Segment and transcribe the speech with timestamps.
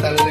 [0.00, 0.27] Dale.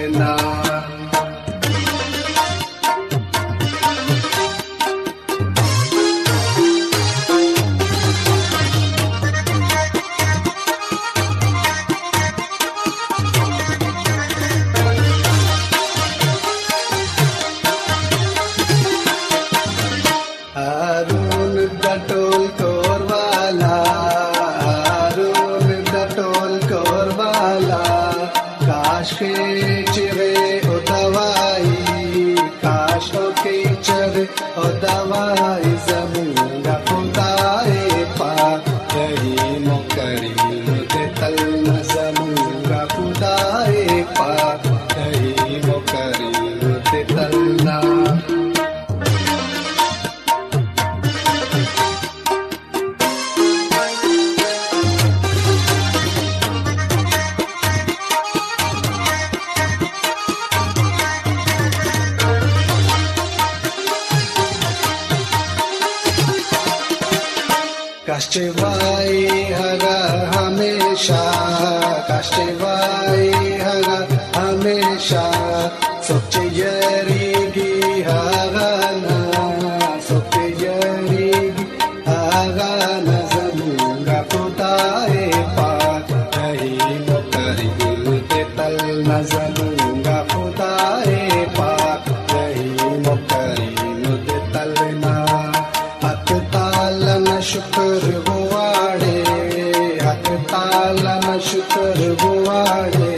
[102.20, 103.14] جواري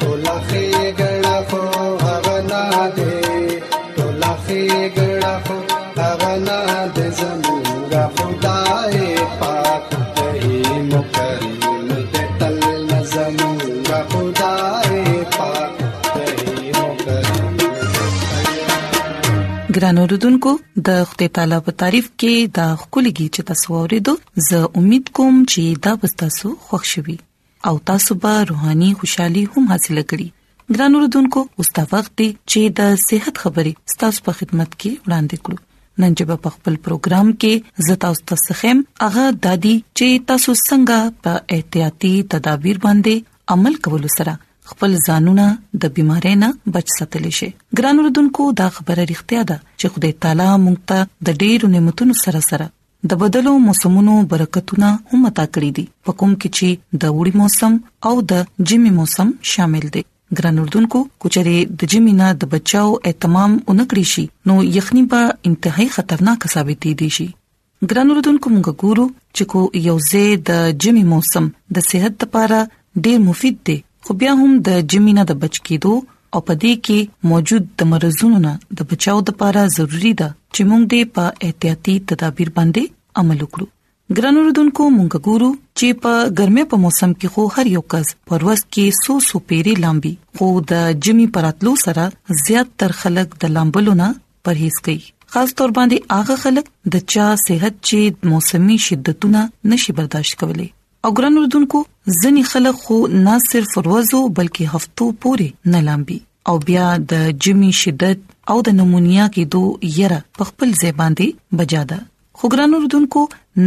[0.00, 0.62] ټوله خې
[1.00, 1.60] ګړه خو
[2.06, 2.62] هغه نه
[2.96, 3.14] دی
[3.96, 4.60] ټوله خې
[4.96, 5.58] ګړه خو
[6.00, 6.56] هغه نه
[6.96, 9.04] دی زمونږ خدای
[9.42, 9.84] پاک
[10.16, 10.54] دی
[10.92, 12.58] مکرم دی تل
[13.14, 14.98] زمونږ خدای
[15.36, 15.72] پاک
[19.76, 20.52] ګران اوردونکو
[20.86, 24.14] د خپل تعالی په تعریف کې د خولګي چې تاسو ورېدو
[24.50, 27.16] زه امید کوم چې دا به تاسو خوښ شوي
[27.68, 30.28] او تاسو به روحاني خوشحالي هم حاصل کړئ
[30.76, 35.38] ګران اوردونکو اوس دا وخت دی چې د صحت خبرې تاسو په خدمت کې وړاندې
[35.44, 40.54] کړو نن چې په خپل پروګرام کې زتا اوس تاسو خم هغه دادي چې تاسو
[40.60, 44.36] څنګه په احتیاطي تدابیر باندې عمل کول سره
[44.74, 45.48] خپل ځانونه
[45.86, 50.48] د بيمارۍ نه بچ ساتل شي ګران اوردونکو دا خبره اړتیا ده چې خدای تعالی
[50.54, 52.72] مونږ ته د ډېرو نعمتونو سره سره
[53.10, 57.72] د بدلو موسمونو برکتونه هم تا کړی دي په کوم کې چې د وړي موسم
[58.08, 60.02] او د جمی موسم شامل دي
[60.38, 66.46] ګران اردوونکو کوچري د جمینا د بچاو اهتمام اونکړی شي نو یخني به انتهایی خطرناک
[66.54, 67.28] ثابت دي شي
[67.90, 69.06] ګران اردوونکو موږ ګورو
[69.38, 71.48] چې کو یو ځای د جمی موسم
[71.78, 72.60] د صحت لپاره
[73.06, 77.70] ډیر مفید دی خو بیا هم د جمینا د بچ کېدو او پدې کې موجود
[77.82, 82.82] د مرزونو نه د بچاو لپاره ضروری ده چې موږ دې په احتیاطي تدابیر باندې
[83.22, 83.66] عمل وکړو
[84.18, 85.48] ګرانو رودونکو موږ ګورو
[85.80, 89.74] چې په ګرمه په موسم کې خو هر یو کس پروس کې سو سو پیری
[89.84, 92.06] لامبي خو د جمی پراتلو سره
[92.44, 94.08] زیات تر خلک د لامبلونه
[94.48, 94.98] پرهیز کوي
[95.34, 99.44] خاص تور باندې هغه خلک د چا صحت چې موسمي شدتونه
[99.74, 100.68] نشي برداشت کولای
[101.08, 101.82] او ګران اردوونکو
[102.22, 106.18] ځنی خلک خو نه صرف ورځو بلکې هفتو پورې نه لامبي
[106.50, 108.18] او بیا د جمی شدت
[108.52, 111.28] او د نمونیا کې دوه یره په خپل زبان دی
[111.60, 111.96] بجاده
[112.40, 113.20] خو ګرانو ردوونکو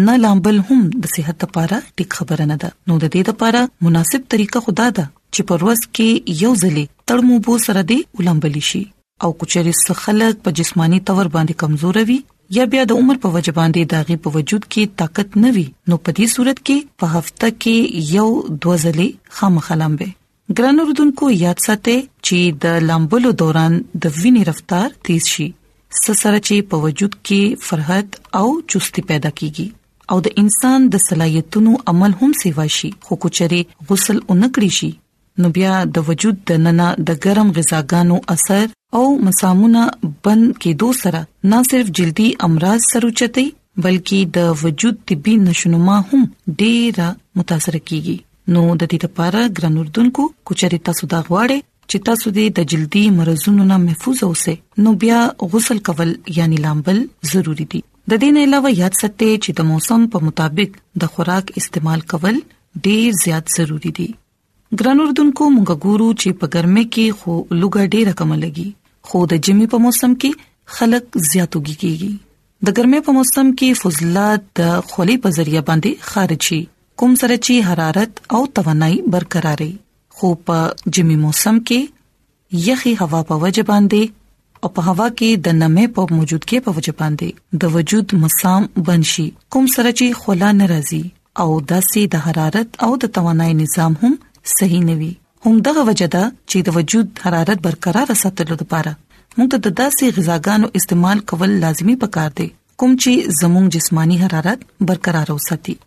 [0.10, 4.28] نه لامبل هم د صحت لپاره ټیک خبره نه ده نو د دې لپاره مناسب
[4.34, 8.82] طریقه خدا ده چې پر ورځ کې یو ځلې تړمو بو سره دی ولامبل شي
[9.28, 9.74] او کچري
[10.04, 12.16] خلک په جسمانی تور باندې کمزور وي
[12.60, 16.00] یا بیا د عمر په وجه باندې داغي په وجود کې طاقت نه وي نو
[16.06, 20.16] په دې صورت کې په هفته کې یو دوه ځلې خامخلم به
[20.58, 21.96] ګران اوردونکو یاد ساتئ
[22.28, 25.44] چې د لامبلو دوران د وینې رفتار تیز شي
[26.04, 28.10] سسره چې په وجود کې فرحت
[28.40, 29.68] او چستی پیدا کیږي
[30.16, 33.60] او د انسان د صلاحیتونو عمل هم سیوا شي خو کوچري
[33.90, 34.90] غسل اونکړي شي
[35.46, 38.64] نو بیا د وجود د ننا د ګرم غذاګانو اثر
[39.02, 39.84] او مسامونه
[40.30, 43.46] بند کېدو سره نه صرف جلدي امراض سروچتي
[43.88, 47.12] بلکې د وجود طبي نشونما هم ډېره
[47.42, 48.18] متاثر کیږي
[48.54, 51.58] نو د دې لپاره ګران اردوونکو کوچري تاسو دا غواړئ
[51.92, 54.54] چې تاسو د جلدی مرزونو نه محفوظ اوسئ
[54.86, 55.20] نو بیا
[55.56, 57.02] غسل کول یعنی لامبل
[57.34, 61.52] ضروری دي د دې نه علاوه یاد ساتئ چې د موسم په مطابق د خوراک
[61.62, 62.40] استعمال کول
[62.88, 68.18] ډیر زیات ضروری دي ګران اردوونکو موږ ګورو چې په ګرمه کې خو لوګا ډیره
[68.24, 68.68] کم لګي
[69.12, 70.50] خو د جمی په موسم کې
[70.80, 76.50] خلک زیاتوږي کیږي د ګرمه په موسم کې فضلات د خولي په ذریعہ باندې خارج
[76.54, 76.62] شي
[77.00, 79.68] کوم سره چې حرارت او توانایي برقراري
[80.16, 85.54] خو په جمی موسم کې یخي هوا په وجه باندې او په هوا کې د
[85.62, 89.26] نمې په موجود کې په وجه باندې د وجود مسام بنشي
[89.56, 91.02] کوم سره چې خلا ناراضي
[91.44, 94.20] او داسې د حرارت او د توانایي نظام هم
[94.58, 95.10] صحیح نوي
[95.48, 100.18] هم دغه وجه ده چې د وجود حرارت برقرار ساتلو لپاره موږ ته د داسې
[100.20, 102.50] غذاګانو استعمال کول لازمی پکار دي
[102.82, 105.78] کوم چې زموږ جسمانی حرارت برقرار وساتي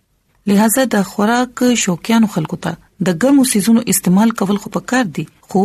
[0.46, 5.62] لہذا د خوراک شوقیان خلکو ته د ګرمو سيزونو استعمال کول خو پکار دي خو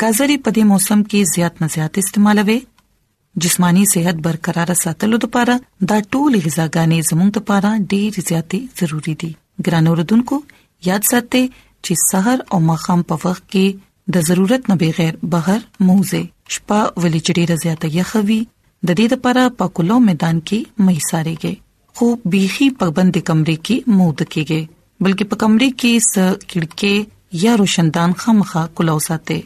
[0.00, 2.56] گازرې په دې موسم کې زیات نه زیات استعمالوي
[3.44, 5.54] جسمانی صحت برقرار ساتلو لپاره
[5.88, 9.30] دا ټول غذاګانې زموږ لپاره ډېر زیاتې ضروری دي
[9.64, 10.36] ګران اوردونکو
[10.90, 11.42] یاد ساتئ
[11.84, 13.66] چې سحر او ماخام په وخت کې
[14.18, 16.22] د ضرورت نه بغیر بهر موزه
[16.54, 18.40] شپه ولې چړې رضایت یخوي
[18.86, 21.54] د دې لپاره په کلو میدان کې مېسارېږي
[21.98, 24.60] خو بيخي پابند کمرې کې مود کېږي
[25.04, 26.14] بلکې په کمرې کې س
[26.50, 26.94] کړکې
[27.46, 29.40] یا روشندان خامخا کلو ساتي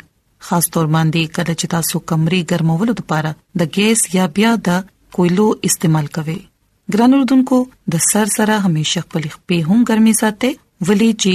[0.49, 3.30] خاص تور باندې کله چې تاسو کمرې ګرمولو لپاره
[3.61, 6.38] د ګیس یا بیا د کویلو استعمال کوئ
[6.94, 7.58] ګران اردوونکو
[7.94, 10.50] د سر سره همیشه خپل خپې هم ګرمي ساتي
[10.87, 11.34] ولې چې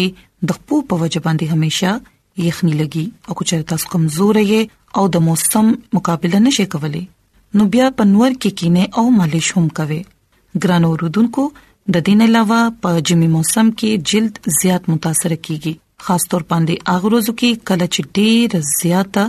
[0.52, 1.92] د خپل په وجه باندې همیشه
[2.48, 4.62] یخني لګي او که چېرته تاسو کمزور یې
[5.02, 7.04] او د موسم مقابله نشئ کولی
[7.60, 10.02] نو بیا پنور کې کینه او مالش هم کوئ
[10.68, 11.46] ګران اردوونکو
[11.96, 17.10] د دین علاوه په جمی موسم کې جلد زیات متاثر کیږي خاص تور باندې هغه
[17.10, 19.24] ورځو کې کله چې ډېر زیاته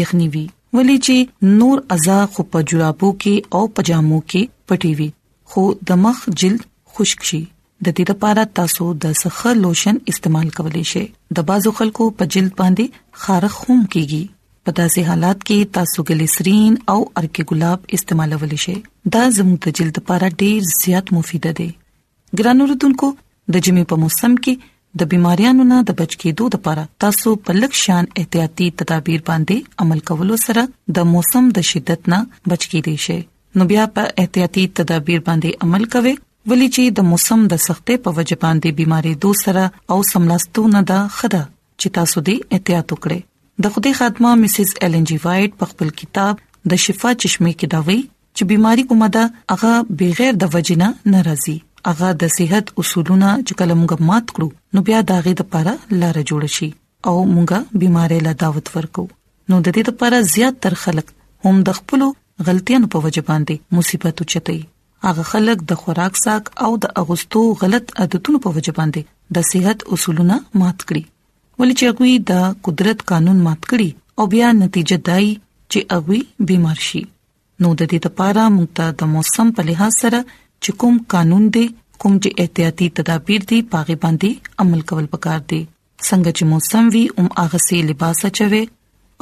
[0.00, 0.44] یخني وي
[0.78, 5.08] ولی چې نور ازا خو په جرابو کې او پجامو کې پټي وي
[5.54, 6.62] خو د مخ جلد
[6.96, 7.40] خشک شي
[7.86, 11.04] د دې لپاره تاسو د سخه لوشن استعمال کولی شئ
[11.38, 12.86] د بازو خلکو په جلد باندې
[13.24, 14.22] خارخ هم کیږي
[14.66, 18.76] په داسې حالات کې تاسو ګلیسرین او ارکی ګلاب استعمالولی شئ
[19.14, 21.70] دا زموږ د جلد لپاره ډیر زیات مفید دی
[22.40, 23.08] ګرانو رتونکو
[23.54, 24.54] د جمی په موسم کې
[25.00, 30.00] د بيماريانو نه د بچ کېدو لپاره تاسو په لک شان احتیاطي تدابیر باندې عمل
[30.10, 30.64] کولو سره
[30.98, 32.18] د موسم د شدت نه
[32.54, 33.16] بچ کېدئ شئ
[33.60, 36.12] نو بیا په احتیاطي تدابیر باندې عمل کوئ
[36.52, 39.64] ولی چې د موسم د سختې په وجه باندې بيماري دو سره
[39.96, 45.00] او سملاستو نه ده خدا چې تاسو دې احتیاط وکړئ د خوده خاتمه مسز ایل
[45.02, 49.12] ان جی وایټ په خپل کتاب د شفا چشمه کې دا وی چې بيماري کومه
[49.20, 51.56] ده هغه بغیر د وجنه ناراضي
[51.90, 55.72] هغه د صحت اصولونه چې کله موږ مات کړو نو بیا داغه د لپاره
[56.02, 56.68] لار جوړ شي
[57.10, 59.04] او موږ بيمارۍ لا دعوت ورکو
[59.50, 61.12] نو د دې لپاره زیات تر خلک
[61.46, 62.04] هم د خپل
[62.48, 64.58] غلطیانو په وجه باندې مصیبت اوچتي
[65.06, 69.86] هغه خلک د خوراک ساک او د اغوستو غلط عادتونو په وجه باندې د صحت
[69.96, 71.04] اصولونه مات کړي
[71.62, 76.86] ولې چې هغه د قدرت قانون مات کړي او بیا نتیجه دای چې هغه بیمار
[76.90, 77.02] شي
[77.62, 80.22] نو د دې لپاره موږ ته د موسم په لحاظ سره
[80.66, 81.64] چې کوم قانون دی
[82.02, 85.58] کوم چې احتیاطي تدابیر دي پاغه باندې عمل کول پکار دي
[86.08, 88.60] څنګه چې موسم وي هم هغه سي لباس اچوي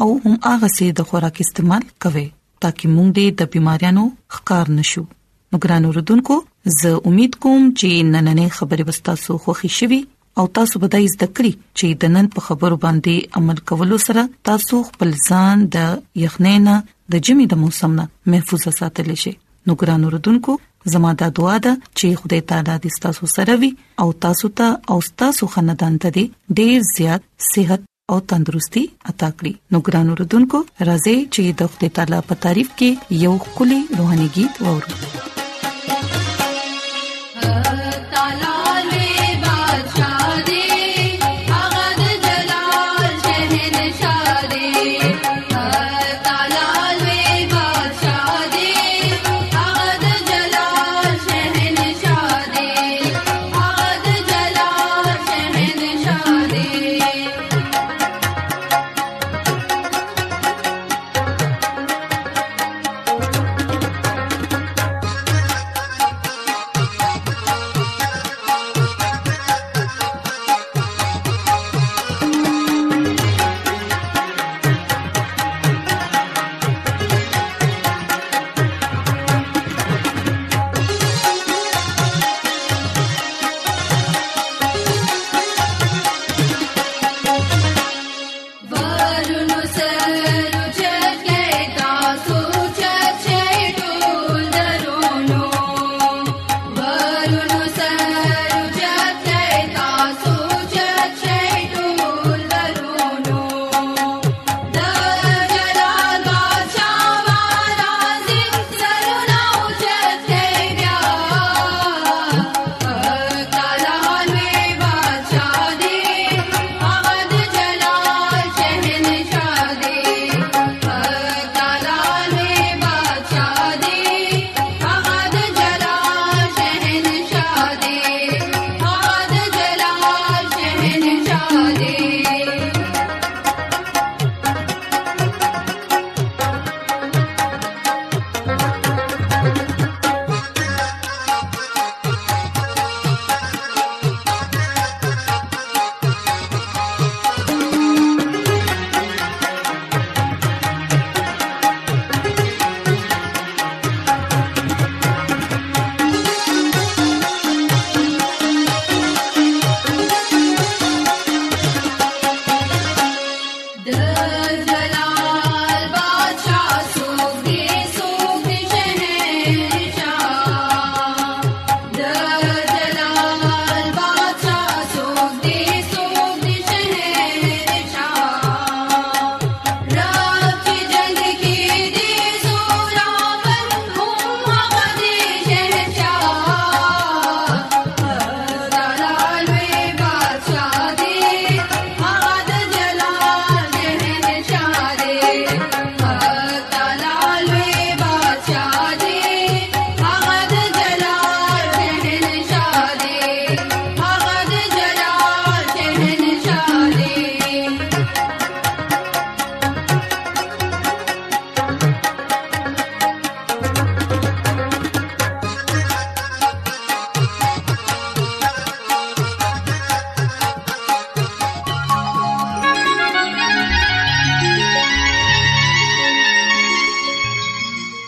[0.05, 2.27] او هم هغه سي د خوراک استعمال کوي
[2.65, 4.05] ترکه مونږ دې د بيماريانو
[4.37, 5.05] ښکار نشو
[5.53, 6.39] نو ګران اوردونکو
[6.81, 10.01] زه امید کوم چې نننې خبره وستا سو خوښي شوي
[10.41, 14.83] او تاسو به د ذکرې چې د نن په خبرو باندې عمل کولو سره تاسو
[14.91, 16.77] خپل ځان د یخنینا
[17.13, 20.61] د جمی د موسم نه محفوظ ساتلی شئ نو ګران اوردونکو
[20.93, 23.71] زماده دعا ده چې خدای تعالی دې تاسو سره وي
[24.05, 26.09] او تاسو ته او تاسو خاندان ته
[26.59, 27.23] ډېر زیات
[27.53, 27.83] صحت
[28.15, 30.59] او تندرستي عطا کړي نو ګرانو رودونکو
[30.89, 32.91] راځي چې د خدای تعالی په تعریف کې
[33.27, 34.89] یو خولي روحاني गीत وورو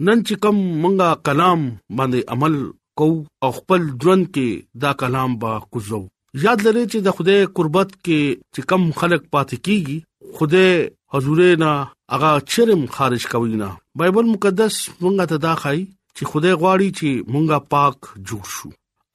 [0.06, 1.60] نن چې کوم مونږه کلام
[1.98, 2.54] باندې عمل
[3.00, 3.06] کو
[3.46, 4.48] او خپل ژوند کې
[4.84, 6.00] دا کلام با کوزو
[6.44, 8.22] یاد لرئ چې د خدای قربت کې
[8.54, 9.96] چې کم خلق پاتې کیږي
[10.40, 10.72] خدای
[11.16, 11.72] حضور نه
[12.12, 13.68] هغه چرم خارج کوي نه
[14.02, 15.80] بایبل مقدس مونږه ته دا خای
[16.16, 18.68] چې خدای غواړي چې مونږه پاک جوړ شو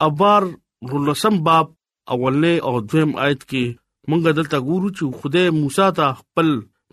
[0.08, 0.42] ابار
[0.94, 1.66] رولسم باب
[2.10, 3.64] اولنې او دویم آیت کې
[4.10, 6.48] مونږه دلته ګورو چې خدای موسی ته خپل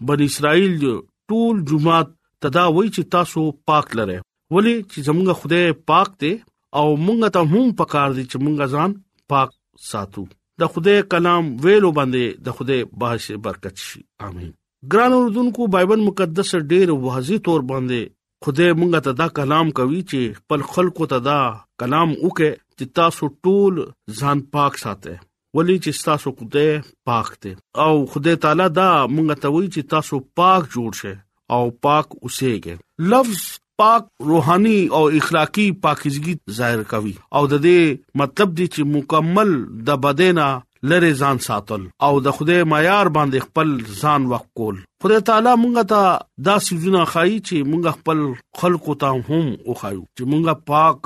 [0.09, 0.93] بن اسرائیل جو
[1.31, 4.17] ټول جماعت تدا وای چې تاسو پاک لره
[4.55, 6.33] ولی چې زمونږ خدای پاک دی
[6.81, 8.91] او مونږ ته هم پکار دي چې مونږ ځان
[9.35, 9.49] پاک
[9.91, 10.23] ساتو
[10.63, 14.51] د خدای کلام ویلو باندې د خدای بهشه برکت شي امين
[14.93, 17.99] ګران اوردونکو بایبل مقدس ډېر واضح تور باندې
[18.45, 21.39] خدای مونږ ته دا کلام کوي چې خپل خلکو ته دا
[21.83, 23.75] کلام وکړي چې تاسو ټول
[24.19, 25.15] ځان پاک ساتئ
[25.59, 26.71] ولی چې تاسو خدای
[27.11, 27.51] پاک دی
[27.85, 31.13] او خدای تعالی دا مونږ ته وایي چې تاسو پاک جوړ شئ
[31.55, 32.75] او پاک اوسېږي
[33.13, 33.41] لفظ
[33.81, 39.51] پاک روحاني او اخلاقی پاکیزګي ظاهر کوي او د دې مطلب دی چې مکمل
[39.91, 40.47] د بدینا
[40.91, 45.93] لره ځان ساتل او د خوده معیار باندې خپل ځان وقف کول خدای تعالی مونږ
[45.93, 48.25] ته دا سيزونه خایي چې مونږ خپل
[48.63, 50.99] خلق ته هم او خایو چې مونږه پاک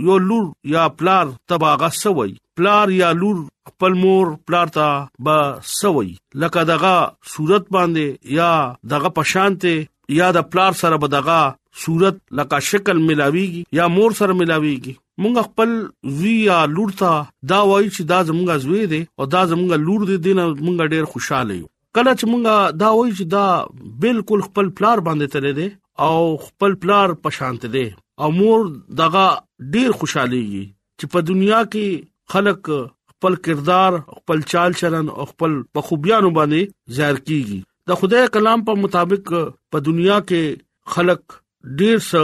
[0.09, 0.43] یو لور
[0.77, 3.35] یا پلار تباغه سوي پلار یا لور
[3.69, 4.89] خپل مور پلار ته
[5.27, 5.37] با
[5.73, 6.13] سوي
[6.43, 6.95] لکه دغه
[7.35, 8.49] صورت باندې یا
[8.93, 11.37] دغه پشانته یا د پلار سره به دغه
[11.85, 15.73] صورت لکه شکل ملاويږي یا مور سره ملاويږي مونږ خپل
[16.19, 20.05] وی یا لور ته دا وایي چې دا زمونږ زوی دی او دا زمونږ لور
[20.11, 24.69] دی دینه مونږ ډیر خوشاله یو کله چې مونږ دا وایي چې دا بالکل خپل
[24.81, 25.67] پلار باندې تللی دی
[26.07, 27.85] او خپل پلار پشانت دی
[28.23, 28.71] او مور
[29.03, 29.25] دغه
[29.75, 30.65] ډیر خوشاليږي
[30.99, 32.69] چې په دنیا کې خلق
[33.11, 38.65] خپل کردار خپل چال چلن او خپل په خوبيانو باندې ظاهر کیږي د خدای کلام
[38.69, 39.33] په مطابق
[39.71, 41.37] په دنیا کې خلق
[41.81, 42.21] ډیر څه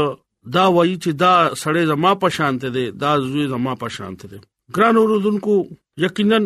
[0.56, 4.40] دا وایي چې دا سړی زما په شانت دي دا زوی زما په شانت دي
[4.76, 5.56] ګران اوردونکو
[6.06, 6.40] یقینا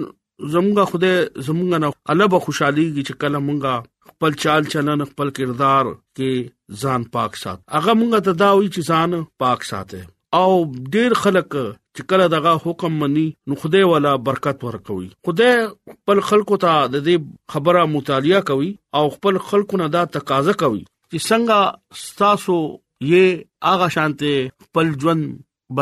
[0.54, 3.76] زمونږه خدای زمونږه نه الګ خوشحاليږي چې کله مونږه
[4.10, 8.92] خپل چال چلن خپل کردار کې ځان پاک سات هغه مونږه ته دا وایي چې
[8.92, 10.02] ځان پاک ساته
[10.42, 10.52] او
[10.98, 11.50] ډیر خلک
[11.98, 15.54] چې کله دغه حکم مني نو خدای والا برکت ورکوي خدای
[15.98, 18.70] خپل خلکو ته د دې خبره مطالعه کوي
[19.02, 22.58] او خپل خلکو نه دا تقاضا کوي چې څنګه ستاسو
[23.12, 24.34] یې اغه شانته
[24.68, 25.24] خپل ژوند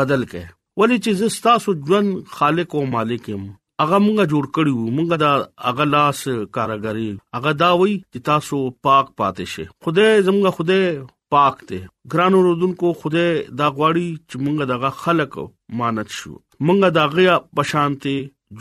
[0.00, 3.42] بدل کړي ولې چې ستاسو ژوند خالق او مالک هم
[3.82, 5.32] اغه مونږه جوړ کړیو مونږه دا
[5.72, 6.20] اغه لاس
[6.58, 7.08] کارګری
[7.40, 10.84] اغه دا وای چې تاسو پاک پاتې شئ خدای زمونږه خدای
[11.32, 11.78] پاک دی
[12.12, 13.26] ګران اوردونکو خوده
[13.58, 15.36] دا غواړي چې مونږ دغه خلق
[15.80, 16.32] مانت شو
[16.66, 18.12] مونږ دغه بشانته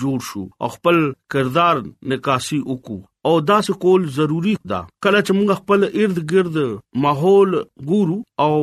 [0.03, 0.97] جوړ شو او خپل
[1.35, 1.81] کردار
[2.11, 6.57] نکاسي وکړو او دا څه کول ضروری ده کله چې مونږ خپل ارد گرد
[7.07, 7.51] ماحول
[7.91, 8.53] ګورو او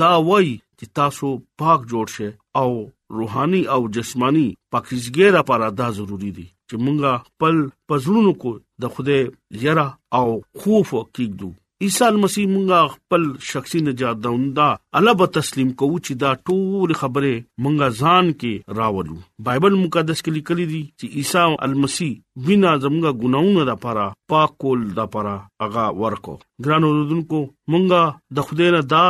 [0.02, 1.32] دا وایي چې تاسو
[1.62, 2.30] پاک جوړ شئ
[2.62, 2.70] او
[3.18, 7.56] روحاني او جسمانی پاکیزګی لپاره دا ضروری دی چې مونږه پل
[7.90, 9.20] پزړونو کو د خدای
[9.66, 9.88] یرا
[10.20, 10.24] او
[10.60, 14.66] خوف کېږو عیسی مسیح مونږه خپل شخصي نجات دوندا
[15.00, 17.32] الله به تسلیم کوو چې دا ټول خبره
[17.64, 19.16] مونږه ځان کې راولو
[19.48, 22.12] بایبل مقدس کې لیکلي دي چې عیسی المسیح
[22.48, 26.34] بنا زمونږه ګناونه د پاره پاکول د پاره هغه ورکو
[26.68, 28.02] ګران اوردونکو مونږه
[28.40, 29.04] د خدای نه دا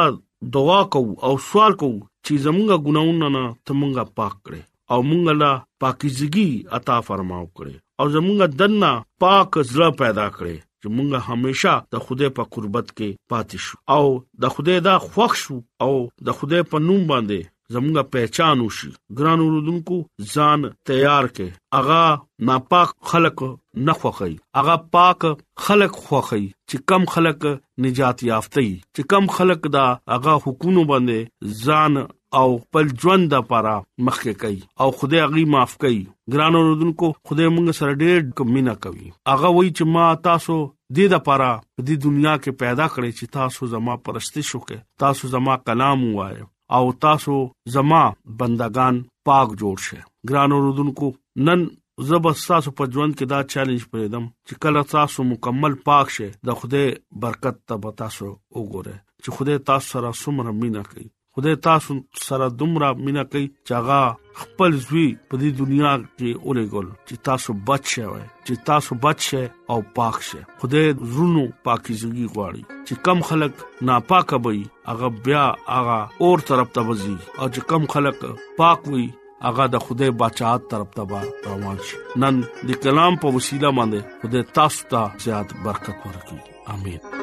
[0.58, 4.60] دعا کوو او سوال کوو چې زمونږه ګناونه نه ته مونږه پاک کړې
[4.94, 6.48] او مونږه لا پاکیزګي
[6.80, 8.90] عطا فرماو کړې او زمونږه دنه
[9.24, 14.06] پاک زړه پیدا کړې چې مونږه همیشه د خوده په قربت کې پاتې شو او
[14.42, 15.94] د خوده دا خوښ شو او
[16.26, 17.40] د خوده په نوم باندې
[17.74, 19.96] زموږه پہچان وشي ګران اوردونکو
[20.34, 22.04] ځان تیار کړي اغا
[22.50, 23.38] ناپاک خلق
[23.86, 25.20] نه خوخی اغا پاک
[25.64, 27.40] خلق خوخی چې کم خلق
[27.86, 31.20] نجات یافتي چې کم خلق دا اغا حکومت باندې
[31.64, 31.92] ځان
[32.40, 33.72] او خپل ژوند د پاره
[34.06, 36.00] مخکې کوي او خدای هغه معاف کوي
[36.34, 41.14] ګران اوردونکو خدای مونږ سره ډېر کمینه کوي هغه وای چې ما تاسو د دې
[41.16, 46.02] لپاره د دې دنیا کې پیدا کړی چې تاسو زما پرستش وکړي تاسو زما کلام
[46.18, 46.42] وایي
[46.78, 47.36] او تاسو
[47.78, 48.02] زما
[48.44, 49.00] بندگان
[49.32, 51.12] پاک جوړ شئ ګران اوردونکو
[51.48, 51.66] نن
[52.12, 56.84] زبستاسو په ژوند کې دا چیلنج پرېدم چې کله تاسو مکمل پاک شئ د خوده
[57.26, 62.88] برکت ته تاسو وګورئ چې خوده تاسو سره سمره مینا کوي خدای تاسو سره دومره
[63.04, 64.00] مینا کوي چې هغه
[64.42, 68.06] خپل زوی په دې دنیا کې اورېګل چې تاسو بچ شئ
[68.46, 69.42] چې تاسو بچ شئ
[69.72, 73.52] او پاک شئ خدای زونو پاکیزګي غواړي چې کم خلک
[73.90, 74.60] ناپاک وي
[74.92, 75.42] هغه بیا
[75.76, 78.16] هغه اور طرف ته وزي او چې کم خلک
[78.60, 79.04] پاک وي
[79.46, 84.46] هغه د خدای بچات طرف ته روان شي نن د کلام په وسیله باندې خدای
[84.62, 86.42] تاسو ته زیات برکت ورکړي
[86.78, 87.22] امين